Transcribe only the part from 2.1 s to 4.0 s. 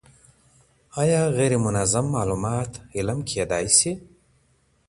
معلومات علم کیدای سي؟